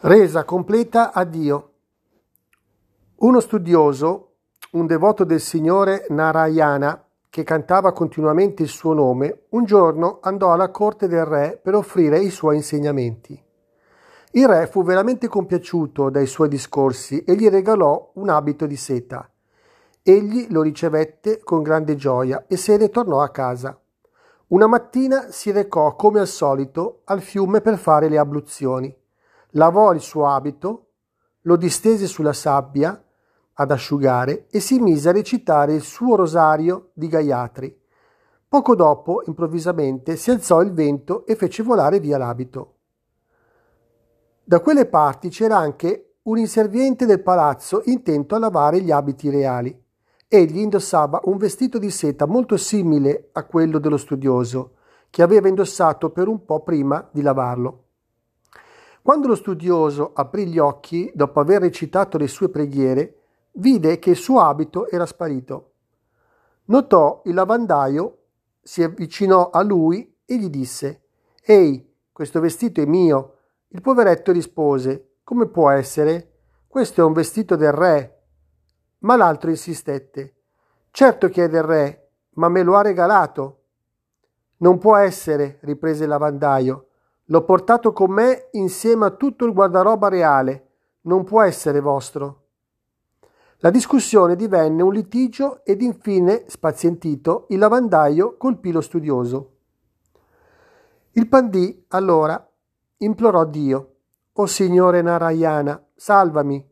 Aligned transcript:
Resa 0.00 0.44
completa 0.44 1.10
a 1.10 1.24
Dio. 1.24 1.70
Uno 3.20 3.40
studioso, 3.40 4.34
un 4.72 4.84
devoto 4.84 5.24
del 5.24 5.40
Signore 5.40 6.04
Narayana, 6.10 7.02
che 7.30 7.42
cantava 7.44 7.92
continuamente 7.92 8.62
il 8.62 8.68
suo 8.68 8.92
nome, 8.92 9.44
un 9.50 9.64
giorno 9.64 10.18
andò 10.20 10.52
alla 10.52 10.70
corte 10.70 11.08
del 11.08 11.24
re 11.24 11.58
per 11.62 11.74
offrire 11.74 12.18
i 12.18 12.28
suoi 12.28 12.56
insegnamenti. 12.56 13.42
Il 14.32 14.46
re 14.46 14.66
fu 14.66 14.84
veramente 14.84 15.28
compiaciuto 15.28 16.10
dai 16.10 16.26
suoi 16.26 16.48
discorsi 16.48 17.24
e 17.24 17.34
gli 17.34 17.48
regalò 17.48 18.10
un 18.16 18.28
abito 18.28 18.66
di 18.66 18.76
seta. 18.76 19.26
Egli 20.02 20.48
lo 20.50 20.60
ricevette 20.60 21.40
con 21.42 21.62
grande 21.62 21.96
gioia 21.96 22.44
e 22.46 22.58
se 22.58 22.76
ne 22.76 22.90
tornò 22.90 23.22
a 23.22 23.30
casa. 23.30 23.80
Una 24.48 24.66
mattina 24.66 25.30
si 25.30 25.50
recò 25.52 25.96
come 25.96 26.20
al 26.20 26.28
solito 26.28 27.00
al 27.04 27.22
fiume 27.22 27.62
per 27.62 27.78
fare 27.78 28.10
le 28.10 28.18
abluzioni 28.18 28.94
lavò 29.50 29.92
il 29.92 30.00
suo 30.00 30.26
abito, 30.28 30.86
lo 31.42 31.56
distese 31.56 32.06
sulla 32.06 32.32
sabbia 32.32 33.00
ad 33.54 33.70
asciugare 33.70 34.46
e 34.50 34.60
si 34.60 34.78
mise 34.80 35.08
a 35.08 35.12
recitare 35.12 35.74
il 35.74 35.82
suo 35.82 36.16
rosario 36.16 36.90
di 36.92 37.08
Gayatri. 37.08 37.84
Poco 38.48 38.74
dopo, 38.74 39.22
improvvisamente, 39.26 40.16
si 40.16 40.30
alzò 40.30 40.60
il 40.62 40.72
vento 40.72 41.26
e 41.26 41.36
fece 41.36 41.62
volare 41.62 42.00
via 42.00 42.18
l'abito. 42.18 42.74
Da 44.44 44.60
quelle 44.60 44.86
parti 44.86 45.28
c'era 45.28 45.56
anche 45.56 46.18
un 46.22 46.38
inserviente 46.38 47.06
del 47.06 47.22
palazzo 47.22 47.82
intento 47.86 48.34
a 48.34 48.38
lavare 48.38 48.80
gli 48.80 48.90
abiti 48.90 49.30
reali. 49.30 49.84
Egli 50.28 50.58
indossava 50.58 51.20
un 51.24 51.36
vestito 51.36 51.78
di 51.78 51.90
seta 51.90 52.26
molto 52.26 52.56
simile 52.56 53.30
a 53.32 53.44
quello 53.44 53.78
dello 53.78 53.96
studioso, 53.96 54.74
che 55.08 55.22
aveva 55.22 55.48
indossato 55.48 56.10
per 56.10 56.28
un 56.28 56.44
po' 56.44 56.62
prima 56.62 57.08
di 57.12 57.22
lavarlo. 57.22 57.85
Quando 59.06 59.28
lo 59.28 59.36
studioso 59.36 60.10
aprì 60.14 60.48
gli 60.48 60.58
occhi 60.58 61.12
dopo 61.14 61.38
aver 61.38 61.60
recitato 61.60 62.18
le 62.18 62.26
sue 62.26 62.48
preghiere, 62.48 63.18
vide 63.52 64.00
che 64.00 64.10
il 64.10 64.16
suo 64.16 64.40
abito 64.40 64.88
era 64.88 65.06
sparito. 65.06 65.74
Notò 66.64 67.22
il 67.26 67.34
lavandaio, 67.34 68.18
si 68.60 68.82
avvicinò 68.82 69.50
a 69.50 69.62
lui 69.62 70.12
e 70.24 70.36
gli 70.36 70.48
disse 70.48 71.02
Ehi, 71.40 71.88
questo 72.10 72.40
vestito 72.40 72.80
è 72.80 72.84
mio. 72.84 73.34
Il 73.68 73.80
poveretto 73.80 74.32
rispose 74.32 75.18
Come 75.22 75.46
può 75.46 75.70
essere? 75.70 76.32
Questo 76.66 77.00
è 77.00 77.04
un 77.04 77.12
vestito 77.12 77.54
del 77.54 77.70
re. 77.70 78.22
Ma 79.02 79.14
l'altro 79.14 79.50
insistette 79.50 80.34
Certo 80.90 81.28
che 81.28 81.44
è 81.44 81.48
del 81.48 81.62
re, 81.62 82.08
ma 82.30 82.48
me 82.48 82.64
lo 82.64 82.74
ha 82.74 82.82
regalato. 82.82 83.66
Non 84.56 84.78
può 84.78 84.96
essere, 84.96 85.58
riprese 85.60 86.02
il 86.02 86.08
lavandaio. 86.08 86.85
L'ho 87.26 87.44
portato 87.44 87.92
con 87.92 88.12
me 88.12 88.48
insieme 88.52 89.06
a 89.06 89.10
tutto 89.10 89.44
il 89.44 89.52
guardaroba 89.52 90.08
reale. 90.08 90.68
Non 91.02 91.24
può 91.24 91.42
essere 91.42 91.80
vostro. 91.80 92.42
La 93.58 93.70
discussione 93.70 94.36
divenne 94.36 94.82
un 94.82 94.92
litigio 94.92 95.64
ed 95.64 95.82
infine, 95.82 96.44
spazientito, 96.46 97.46
il 97.48 97.58
lavandaio 97.58 98.36
colpì 98.36 98.70
lo 98.70 98.80
studioso. 98.80 99.54
Il 101.12 101.26
pandì 101.26 101.84
allora 101.88 102.48
implorò 102.98 103.44
Dio. 103.44 103.92
O 104.34 104.46
Signore 104.46 105.00
Narayana, 105.00 105.82
salvami. 105.96 106.64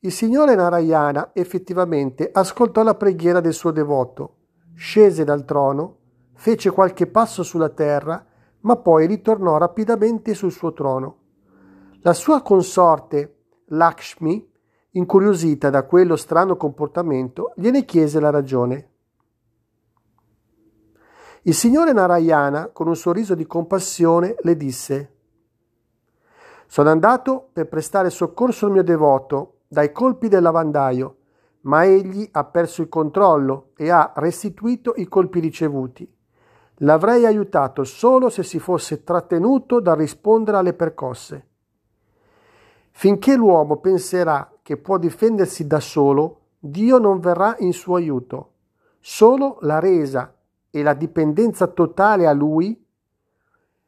Il 0.00 0.12
Signore 0.12 0.54
Narayana 0.54 1.30
effettivamente 1.32 2.30
ascoltò 2.30 2.82
la 2.82 2.94
preghiera 2.94 3.40
del 3.40 3.54
suo 3.54 3.70
devoto, 3.70 4.36
scese 4.74 5.24
dal 5.24 5.44
trono, 5.44 5.96
fece 6.34 6.70
qualche 6.70 7.06
passo 7.06 7.42
sulla 7.42 7.70
terra 7.70 8.24
ma 8.60 8.76
poi 8.76 9.06
ritornò 9.06 9.56
rapidamente 9.58 10.34
sul 10.34 10.52
suo 10.52 10.72
trono. 10.72 11.16
La 12.00 12.12
sua 12.12 12.42
consorte, 12.42 13.36
Lakshmi, 13.66 14.48
incuriosita 14.92 15.70
da 15.70 15.84
quello 15.84 16.16
strano 16.16 16.56
comportamento, 16.56 17.52
gliene 17.56 17.84
chiese 17.84 18.20
la 18.20 18.30
ragione. 18.30 18.90
Il 21.42 21.54
signore 21.54 21.92
Narayana, 21.92 22.68
con 22.68 22.88
un 22.88 22.96
sorriso 22.96 23.34
di 23.34 23.46
compassione, 23.46 24.34
le 24.40 24.56
disse 24.56 25.16
Sono 26.66 26.90
andato 26.90 27.48
per 27.52 27.68
prestare 27.68 28.10
soccorso 28.10 28.66
al 28.66 28.72
mio 28.72 28.82
devoto 28.82 29.60
dai 29.68 29.92
colpi 29.92 30.28
del 30.28 30.42
lavandaio, 30.42 31.16
ma 31.62 31.84
egli 31.84 32.28
ha 32.32 32.44
perso 32.44 32.82
il 32.82 32.88
controllo 32.88 33.70
e 33.76 33.90
ha 33.90 34.12
restituito 34.16 34.94
i 34.96 35.06
colpi 35.06 35.40
ricevuti. 35.40 36.10
L'avrei 36.82 37.26
aiutato 37.26 37.82
solo 37.84 38.28
se 38.28 38.42
si 38.42 38.58
fosse 38.58 39.02
trattenuto 39.02 39.80
dal 39.80 39.96
rispondere 39.96 40.58
alle 40.58 40.74
percosse. 40.74 41.46
Finché 42.90 43.36
l'uomo 43.36 43.78
penserà 43.78 44.52
che 44.62 44.76
può 44.76 44.98
difendersi 44.98 45.66
da 45.66 45.80
solo, 45.80 46.40
Dio 46.58 46.98
non 46.98 47.20
verrà 47.20 47.56
in 47.58 47.72
suo 47.72 47.96
aiuto. 47.96 48.52
Solo 49.00 49.58
la 49.62 49.78
resa 49.78 50.34
e 50.70 50.82
la 50.82 50.94
dipendenza 50.94 51.66
totale 51.66 52.26
a 52.26 52.32
Lui 52.32 52.84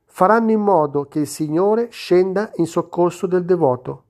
faranno 0.05 0.51
in 0.51 0.61
modo 0.61 1.07
che 1.07 1.21
il 1.21 1.27
Signore 1.27 1.91
scenda 1.91 2.51
in 2.57 2.67
soccorso 2.67 3.27
del 3.27 3.45
devoto. 3.45 4.05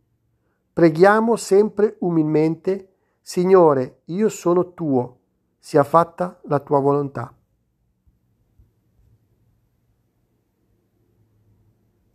Preghiamo 0.72 1.36
sempre 1.36 1.96
umilmente, 2.00 2.88
Signore, 3.20 4.02
io 4.06 4.28
sono 4.30 4.72
tuo, 4.72 5.18
sia 5.58 5.82
fatta 5.82 6.40
la 6.44 6.58
tua 6.60 6.80
volontà. 6.80 7.34